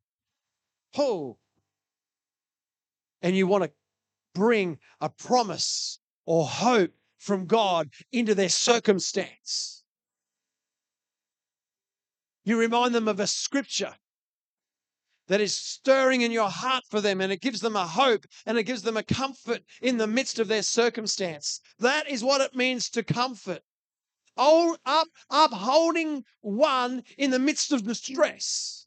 oh, 0.98 1.38
and 3.22 3.34
you 3.34 3.46
want 3.46 3.64
to 3.64 3.72
bring 4.34 4.78
a 5.00 5.08
promise 5.08 6.00
or 6.26 6.44
hope 6.44 6.92
from 7.16 7.46
God 7.46 7.88
into 8.12 8.34
their 8.34 8.50
circumstance. 8.50 9.82
You 12.44 12.58
remind 12.58 12.94
them 12.94 13.08
of 13.08 13.20
a 13.20 13.26
scripture 13.26 13.94
that 15.28 15.40
is 15.40 15.56
stirring 15.56 16.20
in 16.20 16.32
your 16.32 16.50
heart 16.50 16.84
for 16.90 17.00
them 17.00 17.22
and 17.22 17.32
it 17.32 17.40
gives 17.40 17.62
them 17.62 17.74
a 17.74 17.86
hope 17.86 18.26
and 18.44 18.58
it 18.58 18.64
gives 18.64 18.82
them 18.82 18.98
a 18.98 19.02
comfort 19.02 19.62
in 19.80 19.96
the 19.96 20.06
midst 20.06 20.40
of 20.40 20.48
their 20.48 20.62
circumstance. 20.62 21.62
That 21.78 22.06
is 22.06 22.22
what 22.22 22.42
it 22.42 22.54
means 22.54 22.90
to 22.90 23.02
comfort. 23.02 23.62
Up, 24.42 25.08
upholding 25.28 26.24
one 26.40 27.02
in 27.18 27.30
the 27.30 27.38
midst 27.38 27.72
of 27.72 27.84
distress 27.84 28.86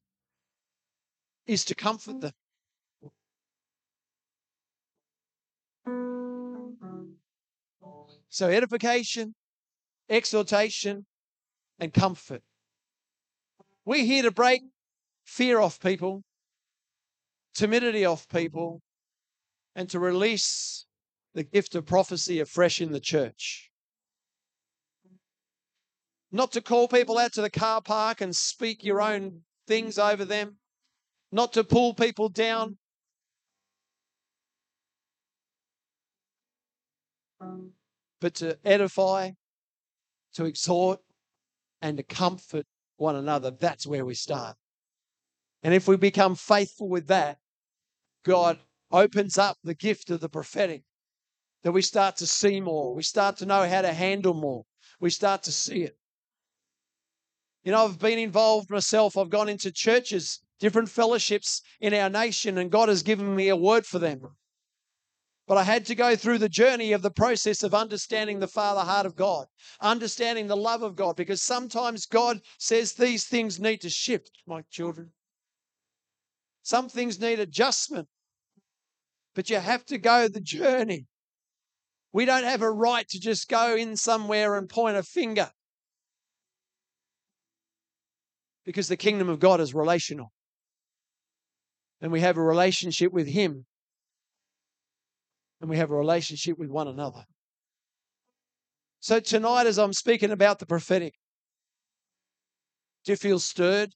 is 1.45 1.63
to 1.65 1.75
comfort 1.75 2.21
them. 2.21 2.33
So, 8.29 8.49
edification, 8.49 9.35
exhortation, 10.09 11.05
and 11.77 11.93
comfort. 11.93 12.41
We're 13.85 14.05
here 14.05 14.23
to 14.23 14.31
break 14.31 14.63
fear 15.23 15.59
off 15.59 15.79
people, 15.79 16.23
timidity 17.53 18.05
off 18.05 18.27
people, 18.27 18.81
and 19.75 19.87
to 19.91 19.99
release 19.99 20.87
the 21.35 21.43
gift 21.43 21.75
of 21.75 21.85
prophecy 21.85 22.39
afresh 22.39 22.81
in 22.81 22.91
the 22.91 22.99
church. 22.99 23.69
Not 26.35 26.51
to 26.53 26.61
call 26.61 26.87
people 26.87 27.19
out 27.19 27.31
to 27.33 27.43
the 27.43 27.49
car 27.51 27.79
park 27.79 28.19
and 28.19 28.35
speak 28.35 28.83
your 28.83 28.99
own 28.99 29.21
mm. 29.21 29.39
things 29.67 29.99
over 29.99 30.25
them, 30.25 30.57
not 31.31 31.53
to 31.53 31.63
pull 31.63 31.93
people 31.93 32.27
down. 32.27 32.77
But 38.19 38.33
to 38.35 38.57
edify, 38.65 39.31
to 40.33 40.45
exhort, 40.45 41.01
and 41.83 41.97
to 41.97 42.03
comfort 42.03 42.65
one 42.97 43.15
another. 43.15 43.51
That's 43.51 43.85
where 43.85 44.05
we 44.05 44.15
start. 44.15 44.55
And 45.61 45.73
if 45.73 45.87
we 45.87 45.97
become 45.97 46.33
faithful 46.33 46.89
with 46.89 47.07
that, 47.07 47.37
God 48.25 48.57
opens 48.91 49.37
up 49.37 49.57
the 49.63 49.75
gift 49.75 50.09
of 50.09 50.19
the 50.19 50.29
prophetic 50.29 50.83
that 51.61 51.73
we 51.73 51.81
start 51.83 52.15
to 52.17 52.27
see 52.27 52.59
more. 52.59 52.95
We 52.95 53.03
start 53.03 53.37
to 53.37 53.45
know 53.45 53.67
how 53.67 53.83
to 53.83 53.93
handle 53.93 54.33
more. 54.33 54.63
We 54.99 55.11
start 55.11 55.43
to 55.43 55.51
see 55.51 55.83
it. 55.83 55.97
You 57.63 57.71
know, 57.71 57.85
I've 57.85 57.99
been 57.99 58.19
involved 58.19 58.69
myself. 58.69 59.17
I've 59.17 59.29
gone 59.29 59.47
into 59.47 59.71
churches, 59.71 60.41
different 60.59 60.89
fellowships 60.89 61.61
in 61.79 61.93
our 61.93 62.09
nation, 62.09 62.57
and 62.57 62.69
God 62.69 62.89
has 62.89 63.03
given 63.03 63.35
me 63.35 63.47
a 63.47 63.55
word 63.55 63.85
for 63.85 63.99
them. 63.99 64.35
But 65.47 65.57
I 65.57 65.63
had 65.63 65.85
to 65.85 65.95
go 65.95 66.15
through 66.15 66.39
the 66.39 66.49
journey 66.49 66.91
of 66.91 67.01
the 67.01 67.11
process 67.11 67.63
of 67.63 67.73
understanding 67.73 68.39
the 68.39 68.47
Father 68.47 68.81
heart 68.81 69.05
of 69.05 69.15
God, 69.15 69.47
understanding 69.79 70.47
the 70.47 70.57
love 70.57 70.83
of 70.83 70.95
God, 70.95 71.15
because 71.15 71.41
sometimes 71.41 72.05
God 72.05 72.41
says 72.57 72.93
these 72.93 73.25
things 73.25 73.59
need 73.59 73.81
to 73.81 73.89
shift, 73.89 74.31
my 74.45 74.63
children. 74.69 75.11
Some 76.63 76.89
things 76.89 77.19
need 77.19 77.39
adjustment, 77.39 78.07
but 79.35 79.49
you 79.49 79.57
have 79.57 79.85
to 79.85 79.97
go 79.97 80.27
the 80.27 80.41
journey. 80.41 81.07
We 82.13 82.25
don't 82.25 82.45
have 82.45 82.61
a 82.61 82.71
right 82.71 83.07
to 83.09 83.19
just 83.19 83.49
go 83.49 83.75
in 83.75 83.97
somewhere 83.97 84.55
and 84.55 84.69
point 84.69 84.97
a 84.97 85.03
finger 85.03 85.51
because 88.65 88.87
the 88.87 88.97
kingdom 88.97 89.29
of 89.29 89.39
God 89.39 89.59
is 89.59 89.73
relational. 89.73 90.31
And 92.01 92.11
we 92.11 92.21
have 92.21 92.37
a 92.37 92.43
relationship 92.43 93.11
with 93.11 93.27
Him, 93.27 93.65
and 95.61 95.69
we 95.69 95.77
have 95.77 95.91
a 95.91 95.95
relationship 95.95 96.57
with 96.57 96.69
one 96.69 96.87
another. 96.87 97.23
So, 98.99 99.19
tonight, 99.19 99.67
as 99.67 99.79
I'm 99.79 99.93
speaking 99.93 100.31
about 100.31 100.59
the 100.59 100.65
prophetic, 100.65 101.13
do 103.05 103.11
you 103.11 103.15
feel 103.15 103.39
stirred? 103.39 103.91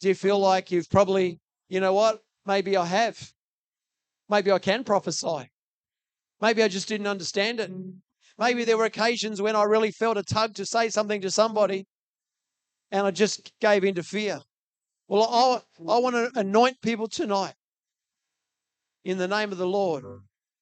Do 0.00 0.08
you 0.08 0.14
feel 0.14 0.38
like 0.38 0.70
you've 0.70 0.90
probably, 0.90 1.40
you 1.68 1.80
know 1.80 1.92
what? 1.92 2.20
Maybe 2.44 2.76
I 2.76 2.84
have. 2.84 3.32
Maybe 4.28 4.50
I 4.50 4.58
can 4.58 4.84
prophesy. 4.84 5.50
Maybe 6.40 6.62
I 6.62 6.68
just 6.68 6.88
didn't 6.88 7.06
understand 7.06 7.60
it. 7.60 7.70
Maybe 8.38 8.64
there 8.64 8.76
were 8.76 8.84
occasions 8.84 9.40
when 9.40 9.56
I 9.56 9.62
really 9.62 9.90
felt 9.90 10.18
a 10.18 10.22
tug 10.22 10.54
to 10.54 10.66
say 10.66 10.90
something 10.90 11.22
to 11.22 11.30
somebody 11.30 11.86
and 12.90 13.06
I 13.06 13.10
just 13.10 13.52
gave 13.60 13.84
into 13.84 14.02
fear. 14.02 14.40
Well, 15.08 15.22
I, 15.22 15.92
I 15.92 15.98
want 15.98 16.16
to 16.16 16.30
anoint 16.38 16.80
people 16.80 17.08
tonight 17.08 17.54
in 19.04 19.18
the 19.18 19.28
name 19.28 19.52
of 19.52 19.58
the 19.58 19.66
Lord 19.66 20.04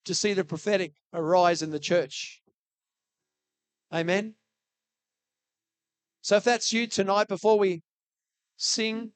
to 0.05 0.15
see 0.15 0.35
the 0.35 0.45
prophetic 0.45 0.93
arise 1.13 1.63
in 1.63 1.71
the 1.71 1.79
church. 1.79 2.43
Amen. 3.93 4.35
So 6.21 6.37
if 6.37 6.45
that's 6.45 6.73
you 6.73 6.87
tonight, 6.87 7.29
before 7.29 7.59
we 7.59 7.83
sing, 8.57 9.13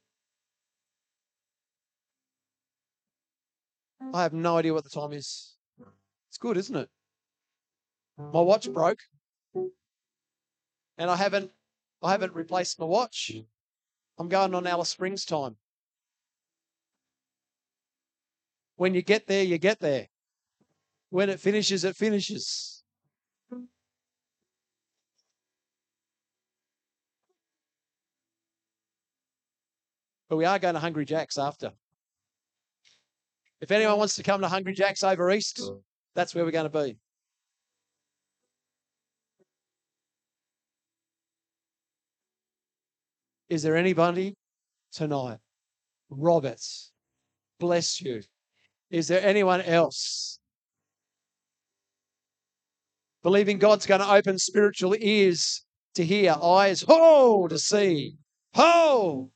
I 4.14 4.22
have 4.22 4.32
no 4.32 4.56
idea 4.56 4.72
what 4.72 4.84
the 4.84 4.90
time 4.90 5.12
is. 5.12 5.56
It's 6.28 6.38
good, 6.38 6.56
isn't 6.56 6.76
it? 6.76 6.88
My 8.16 8.40
watch 8.40 8.72
broke. 8.72 9.00
And 10.96 11.10
I 11.10 11.16
haven't 11.16 11.50
I 12.02 12.12
haven't 12.12 12.34
replaced 12.34 12.78
my 12.78 12.86
watch. 12.86 13.32
Mm. 13.34 13.44
I'm 14.18 14.28
going 14.28 14.54
on 14.54 14.66
Alice 14.66 14.88
Springs 14.88 15.24
time. 15.24 15.56
When 18.76 18.94
you 18.94 19.02
get 19.02 19.26
there, 19.26 19.42
you 19.42 19.58
get 19.58 19.80
there. 19.80 20.08
When 21.10 21.30
it 21.30 21.40
finishes, 21.40 21.84
it 21.84 21.96
finishes. 21.96 22.84
But 30.28 30.36
we 30.36 30.44
are 30.44 30.58
going 30.58 30.74
to 30.74 30.80
Hungry 30.80 31.06
Jack's 31.06 31.38
after. 31.38 31.72
If 33.60 33.70
anyone 33.70 33.98
wants 33.98 34.16
to 34.16 34.22
come 34.22 34.42
to 34.42 34.48
Hungry 34.48 34.74
Jack's 34.74 35.02
over 35.02 35.30
east, 35.30 35.60
that's 36.14 36.34
where 36.34 36.44
we're 36.44 36.50
going 36.50 36.70
to 36.70 36.84
be. 36.84 36.98
Is 43.48 43.62
there 43.62 43.76
anybody 43.76 44.34
tonight? 44.92 45.38
Roberts, 46.10 46.92
bless 47.58 48.00
you. 48.00 48.22
Is 48.90 49.08
there 49.08 49.24
anyone 49.24 49.62
else? 49.62 50.38
Believing 53.22 53.58
God's 53.58 53.86
going 53.86 54.00
to 54.00 54.10
open 54.10 54.38
spiritual 54.38 54.94
ears 54.98 55.64
to 55.94 56.04
hear, 56.04 56.34
eyes, 56.42 56.84
oh, 56.88 57.48
to 57.48 57.58
see. 57.58 58.16
Oh, 58.54 59.30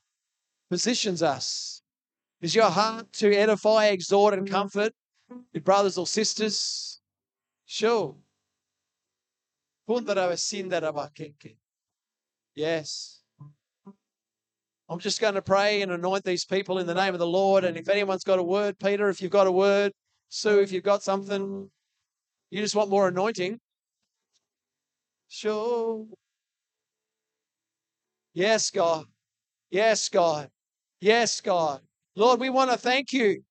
positions 0.69 1.21
us. 1.21 1.81
Is 2.41 2.55
your 2.55 2.69
heart 2.69 3.11
to 3.13 3.33
edify, 3.33 3.87
exhort, 3.87 4.33
and 4.33 4.49
comfort 4.49 4.93
your 5.53 5.61
brothers 5.61 5.97
or 5.97 6.07
sisters? 6.07 6.99
Sure. 7.65 8.15
Yes. 12.55 13.22
I'm 14.93 14.99
just 14.99 15.19
going 15.19 15.33
to 15.33 15.41
pray 15.41 15.81
and 15.81 15.91
anoint 15.91 16.23
these 16.23 16.45
people 16.45 16.77
in 16.77 16.85
the 16.85 16.93
name 16.93 17.15
of 17.15 17.19
the 17.19 17.25
Lord. 17.25 17.63
And 17.63 17.75
if 17.75 17.89
anyone's 17.89 18.23
got 18.23 18.37
a 18.37 18.43
word, 18.43 18.77
Peter, 18.77 19.09
if 19.09 19.23
you've 19.23 19.31
got 19.31 19.47
a 19.47 19.51
word, 19.51 19.91
Sue, 20.29 20.59
if 20.59 20.71
you've 20.71 20.83
got 20.83 21.01
something, 21.01 21.67
you 22.51 22.61
just 22.61 22.75
want 22.75 22.91
more 22.91 23.07
anointing. 23.07 23.59
Sure. 25.29 26.05
Yes, 28.35 28.69
God. 28.69 29.05
Yes, 29.71 30.09
God. 30.09 30.49
Yes, 31.01 31.41
God. 31.41 31.81
Lord, 32.15 32.39
we 32.39 32.51
want 32.51 32.69
to 32.69 32.77
thank 32.77 33.13
you 33.13 33.43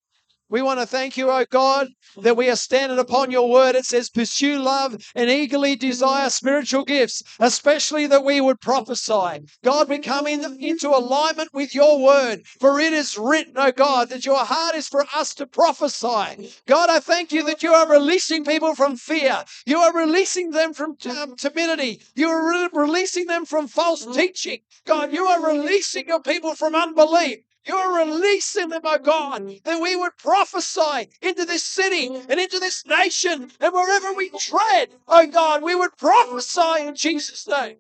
we 0.53 0.61
want 0.61 0.79
to 0.79 0.87
thank 0.87 1.17
you, 1.17 1.31
oh 1.31 1.47
God, 1.51 1.89
that 2.19 2.37
we 2.37 2.51
are 2.51 2.57
standing 2.57 2.99
upon 2.99 3.31
your 3.31 3.51
word. 3.51 3.75
It 3.75 3.87
says, 3.87 4.11
pursue 4.11 4.59
love 4.59 5.03
and 5.15 5.31
eagerly 5.31 5.77
desire 5.77 6.29
spiritual 6.29 6.85
gifts, 6.85 7.23
especially 7.41 8.07
that 8.09 8.23
we 8.23 8.39
would 8.43 8.61
prophesy. 8.61 9.41
God, 9.65 9.89
we 9.89 9.99
come 9.99 10.27
in, 10.27 10.45
into 10.61 10.91
alignment 10.91 11.55
with 11.55 11.75
your 11.75 12.05
word, 12.05 12.43
for 12.61 12.79
it 12.79 12.93
is 12.93 13.17
written, 13.17 13.55
oh 13.57 13.73
God, 13.73 14.11
that 14.11 14.27
your 14.27 14.45
heart 14.45 14.75
is 14.75 14.89
for 14.89 15.07
us 15.17 15.33
to 15.37 15.47
prophesy. 15.47 16.53
God, 16.67 16.91
I 16.91 17.01
thank 17.01 17.33
you 17.33 17.45
that 17.45 17.63
you 17.63 17.73
are 17.73 17.91
releasing 17.91 18.45
people 18.45 18.75
from 18.75 18.97
fear. 18.97 19.45
You 19.65 19.79
are 19.79 19.97
releasing 19.97 20.51
them 20.51 20.75
from 20.75 20.99
um, 21.09 21.35
timidity. 21.37 22.03
You 22.15 22.29
are 22.29 22.51
re- 22.51 22.69
releasing 22.75 23.25
them 23.25 23.47
from 23.47 23.69
false 23.69 24.05
teaching. 24.05 24.59
God, 24.85 25.15
you 25.15 25.25
are 25.25 25.43
releasing 25.43 26.09
your 26.09 26.21
people 26.21 26.55
from 26.55 26.75
unbelief. 26.75 27.39
You're 27.65 28.05
releasing 28.05 28.71
them, 28.71 28.83
oh 28.85 28.99
God, 28.99 29.43
mm. 29.43 29.63
that 29.63 29.81
we 29.81 29.95
would 29.95 30.17
prophesy 30.17 31.09
into 31.21 31.45
this 31.45 31.63
city 31.63 32.09
mm. 32.09 32.27
and 32.29 32.41
into 32.41 32.59
this 32.59 32.85
nation 32.87 33.53
and 33.61 33.73
wherever 33.73 34.13
we 34.13 34.31
tread, 34.31 34.91
oh 35.07 35.27
God, 35.27 35.63
we 35.63 35.75
would 35.75 35.97
prophesy 35.97 36.87
in 36.87 36.97
Jesus' 36.97 37.47
name. 37.47 37.77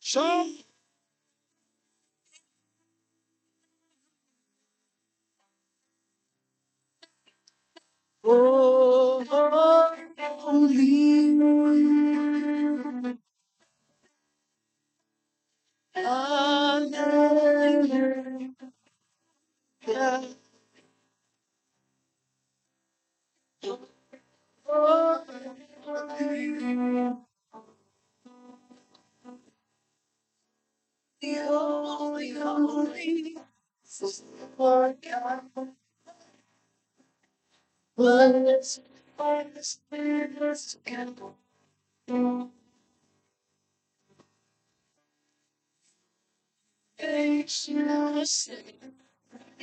So, 0.00 0.50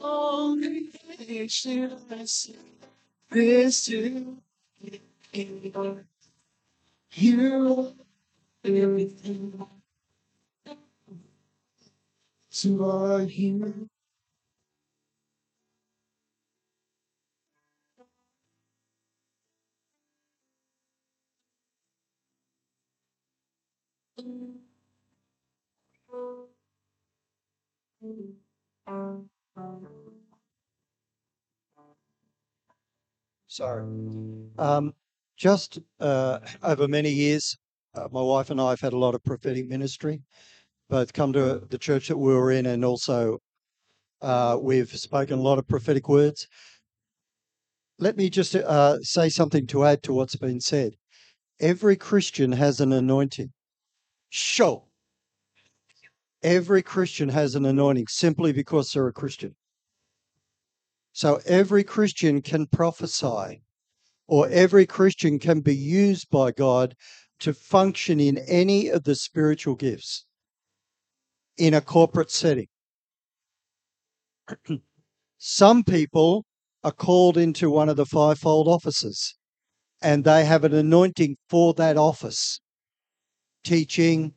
Only 0.00 0.90
patient 1.18 2.00
I 2.10 2.24
see. 2.24 2.56
To 3.30 3.90
you. 3.90 4.36
You're 7.14 7.92
everything. 8.64 9.66
To 12.52 12.84
our 12.84 13.20
here. 13.20 13.74
Sorry. 33.54 33.84
Um, 34.58 34.92
just 35.36 35.78
uh, 36.00 36.40
over 36.64 36.88
many 36.88 37.10
years, 37.10 37.56
uh, 37.94 38.08
my 38.10 38.20
wife 38.20 38.50
and 38.50 38.60
I 38.60 38.70
have 38.70 38.80
had 38.80 38.92
a 38.92 38.98
lot 38.98 39.14
of 39.14 39.22
prophetic 39.22 39.68
ministry, 39.68 40.22
both 40.90 41.12
come 41.12 41.32
to 41.34 41.62
the 41.70 41.78
church 41.78 42.08
that 42.08 42.18
we 42.18 42.34
were 42.34 42.50
in, 42.50 42.66
and 42.66 42.84
also 42.84 43.38
uh, 44.22 44.58
we've 44.60 44.90
spoken 44.90 45.38
a 45.38 45.42
lot 45.42 45.60
of 45.60 45.68
prophetic 45.68 46.08
words. 46.08 46.48
Let 48.00 48.16
me 48.16 48.28
just 48.28 48.56
uh, 48.56 48.98
say 49.02 49.28
something 49.28 49.68
to 49.68 49.84
add 49.84 50.02
to 50.02 50.12
what's 50.12 50.34
been 50.34 50.60
said. 50.60 50.94
Every 51.60 51.94
Christian 51.94 52.50
has 52.50 52.80
an 52.80 52.92
anointing. 52.92 53.52
Show. 54.30 54.88
Every 56.42 56.82
Christian 56.82 57.28
has 57.28 57.54
an 57.54 57.66
anointing 57.66 58.08
simply 58.08 58.52
because 58.52 58.92
they're 58.92 59.06
a 59.06 59.12
Christian. 59.12 59.54
So 61.14 61.40
every 61.46 61.84
Christian 61.84 62.42
can 62.42 62.66
prophesy, 62.66 63.62
or 64.26 64.48
every 64.48 64.84
Christian 64.84 65.38
can 65.38 65.60
be 65.60 65.76
used 65.76 66.28
by 66.28 66.50
God 66.50 66.96
to 67.38 67.54
function 67.54 68.18
in 68.18 68.38
any 68.38 68.88
of 68.88 69.04
the 69.04 69.14
spiritual 69.14 69.76
gifts 69.76 70.24
in 71.56 71.72
a 71.72 71.80
corporate 71.80 72.32
setting. 72.32 72.66
Some 75.38 75.84
people 75.84 76.46
are 76.82 76.90
called 76.90 77.36
into 77.36 77.70
one 77.70 77.88
of 77.88 77.96
the 77.96 78.06
fivefold 78.06 78.66
offices 78.66 79.36
and 80.02 80.24
they 80.24 80.44
have 80.44 80.64
an 80.64 80.74
anointing 80.74 81.36
for 81.48 81.74
that 81.74 81.96
office 81.96 82.60
teaching, 83.62 84.34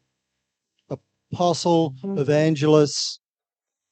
apostle, 1.32 1.96
mm-hmm. 2.04 2.20
evangelist, 2.20 3.20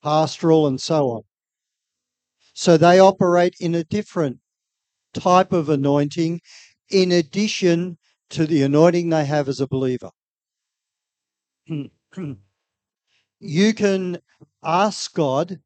pastoral, 0.03 0.67
and 0.67 0.79
so 0.79 1.09
on. 1.09 1.21
So 2.57 2.77
they 2.77 2.99
operate 2.99 3.57
in 3.59 3.75
a 3.75 3.83
different 3.83 4.39
type 5.13 5.51
of 5.51 5.67
anointing 5.67 6.39
in 6.89 7.11
addition 7.11 7.97
to 8.29 8.47
the 8.47 8.63
anointing 8.63 9.09
they 9.09 9.25
have 9.25 9.49
as 9.49 9.59
a 9.59 9.67
believer. 9.67 10.09
you 13.39 13.73
can 13.73 14.19
ask 14.63 15.13
God 15.13 15.59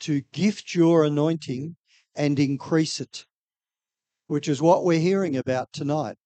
to 0.00 0.20
gift 0.32 0.72
your 0.72 1.04
anointing 1.04 1.74
and 2.14 2.38
increase 2.38 3.00
it, 3.00 3.26
which 4.28 4.46
is 4.46 4.62
what 4.62 4.84
we're 4.84 5.00
hearing 5.00 5.36
about 5.36 5.72
tonight. 5.72 6.16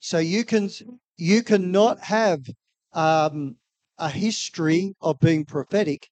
So 0.00 0.18
you 0.18 0.44
can 0.44 0.68
you 1.16 1.42
cannot 1.42 1.98
have 2.00 2.40
um, 2.92 3.56
a 3.96 4.10
history 4.10 4.94
of 5.00 5.18
being 5.18 5.46
prophetic, 5.46 6.10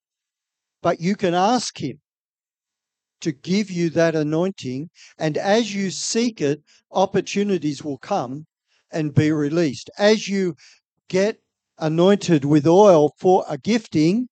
but 0.81 0.99
you 0.99 1.15
can 1.15 1.35
ask 1.35 1.79
Him 1.79 2.01
to 3.21 3.33
give 3.33 3.71
you 3.71 3.91
that 3.91 4.15
anointing. 4.15 4.91
And 5.19 5.37
as 5.37 5.75
you 5.75 5.91
seek 5.91 6.41
it, 6.41 6.63
opportunities 6.91 7.83
will 7.83 7.99
come 7.99 8.47
and 8.91 9.15
be 9.15 9.33
released. 9.33 9.91
As 9.99 10.29
you 10.29 10.55
get 11.09 11.39
anointed 11.79 12.45
with 12.45 12.67
oil 12.67 13.13
for 13.19 13.45
a 13.49 13.59
gifting, 13.59 14.29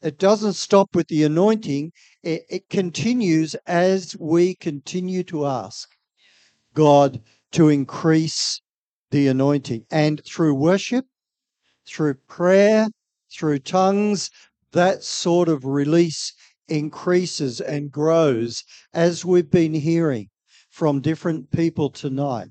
it 0.00 0.18
doesn't 0.18 0.52
stop 0.52 0.94
with 0.94 1.08
the 1.08 1.24
anointing, 1.24 1.90
it, 2.22 2.42
it 2.48 2.68
continues 2.68 3.54
as 3.66 4.16
we 4.20 4.54
continue 4.54 5.24
to 5.24 5.46
ask 5.46 5.88
God 6.74 7.20
to 7.52 7.68
increase 7.68 8.60
the 9.10 9.26
anointing. 9.26 9.84
And 9.90 10.22
through 10.24 10.54
worship, 10.54 11.06
through 11.86 12.14
prayer, 12.28 12.88
through 13.32 13.58
tongues, 13.60 14.30
that 14.72 15.02
sort 15.02 15.48
of 15.48 15.64
release 15.64 16.32
increases 16.68 17.60
and 17.60 17.90
grows 17.90 18.64
as 18.92 19.24
we've 19.24 19.50
been 19.50 19.74
hearing 19.74 20.28
from 20.70 21.00
different 21.00 21.50
people 21.50 21.90
tonight. 21.90 22.48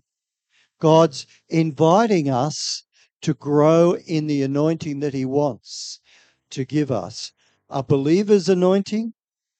God's 0.79 1.25
inviting 1.49 2.29
us 2.29 2.83
to 3.21 3.33
grow 3.33 3.95
in 4.05 4.27
the 4.27 4.43
anointing 4.43 4.99
that 4.99 5.13
He 5.13 5.25
wants 5.25 5.99
to 6.51 6.65
give 6.65 6.91
us. 6.91 7.31
A 7.69 7.83
believer's 7.83 8.47
anointing, 8.47 9.13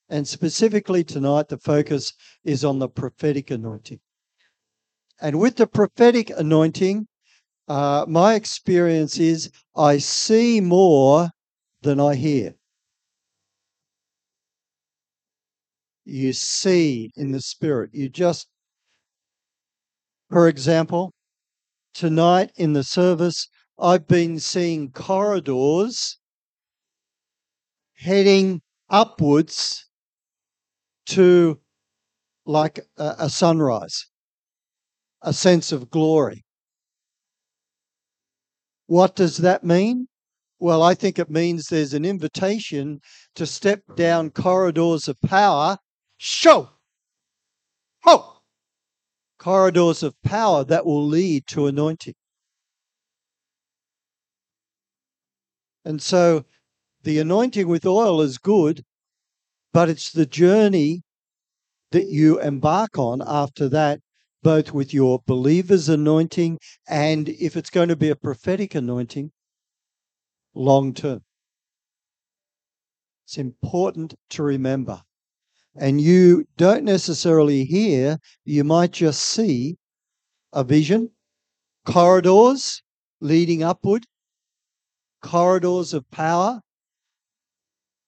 and 0.09 0.27
specifically 0.27 1.03
tonight, 1.03 1.49
the 1.49 1.57
focus 1.57 2.13
is 2.43 2.63
on 2.63 2.79
the 2.79 2.87
prophetic 2.87 3.51
anointing. 3.51 3.99
And 5.19 5.39
with 5.39 5.55
the 5.55 5.67
prophetic 5.67 6.29
anointing, 6.29 7.07
uh, 7.67 8.05
my 8.07 8.35
experience 8.35 9.17
is 9.17 9.51
I 9.75 9.97
see 9.97 10.61
more 10.61 11.29
than 11.81 11.99
I 11.99 12.15
hear. 12.15 12.56
You 16.07 16.31
see 16.31 17.11
in 17.15 17.31
the 17.31 17.41
spirit. 17.41 17.89
You 17.93 18.07
just, 18.07 18.47
for 20.29 20.47
example, 20.47 21.11
tonight 21.93 22.51
in 22.55 22.73
the 22.73 22.83
service, 22.83 23.47
I've 23.77 24.07
been 24.07 24.39
seeing 24.39 24.91
corridors 24.91 26.17
heading 27.95 28.61
upwards 28.89 29.85
to 31.07 31.59
like 32.45 32.79
a, 32.97 33.15
a 33.19 33.29
sunrise, 33.29 34.07
a 35.21 35.33
sense 35.33 35.71
of 35.71 35.89
glory. 35.89 36.45
What 38.85 39.15
does 39.15 39.37
that 39.37 39.65
mean? 39.65 40.07
Well, 40.59 40.81
I 40.81 40.95
think 40.95 41.19
it 41.19 41.29
means 41.29 41.67
there's 41.67 41.93
an 41.93 42.05
invitation 42.05 43.01
to 43.35 43.45
step 43.45 43.81
down 43.95 44.31
corridors 44.31 45.07
of 45.09 45.19
power 45.21 45.77
Show! 46.17 46.69
Ho! 48.03 48.41
Corridors 49.37 50.01
of 50.01 50.19
power 50.23 50.63
that 50.63 50.85
will 50.85 51.05
lead 51.05 51.45
to 51.47 51.67
anointing. 51.67 52.15
And 55.85 56.01
so 56.01 56.45
the 57.03 57.19
anointing 57.19 57.67
with 57.67 57.85
oil 57.85 58.19
is 58.21 58.37
good, 58.37 58.83
but 59.71 59.89
it's 59.89 60.11
the 60.11 60.25
journey 60.25 61.03
that 61.91 62.07
you 62.07 62.41
embark 62.41 62.97
on 62.97 63.21
after 63.25 63.69
that, 63.69 64.01
both 64.41 64.73
with 64.73 64.93
your 64.93 65.21
believer's 65.25 65.87
anointing 65.87 66.59
and 66.87 67.29
if 67.29 67.55
it's 67.55 67.69
going 67.69 67.89
to 67.89 67.95
be 67.95 68.09
a 68.09 68.15
prophetic 68.15 68.75
anointing, 68.75 69.31
long 70.53 70.93
term. 70.93 71.23
It's 73.25 73.37
important 73.37 74.15
to 74.31 74.43
remember 74.43 75.03
and 75.79 76.01
you 76.01 76.45
don't 76.57 76.83
necessarily 76.83 77.63
hear, 77.63 78.17
you 78.43 78.63
might 78.63 78.91
just 78.91 79.21
see 79.21 79.77
a 80.51 80.63
vision, 80.63 81.11
corridors 81.85 82.81
leading 83.19 83.63
upward, 83.63 84.05
corridors 85.21 85.93
of 85.93 86.09
power. 86.09 86.61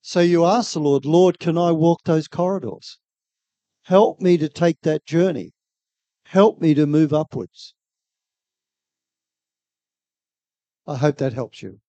So 0.01 0.19
you 0.19 0.45
ask 0.45 0.73
the 0.73 0.79
Lord, 0.79 1.05
Lord, 1.05 1.39
can 1.39 1.58
I 1.58 1.71
walk 1.71 2.01
those 2.05 2.27
corridors? 2.27 2.97
Help 3.84 4.19
me 4.19 4.38
to 4.38 4.49
take 4.49 4.82
that 4.82 5.05
journey. 5.05 5.51
Help 6.25 6.60
me 6.60 6.73
to 6.73 6.86
move 6.86 7.13
upwards. 7.13 7.73
I 10.88 10.95
hope 10.95 11.17
that 11.17 11.34
helps 11.34 11.62
you. 11.62 11.79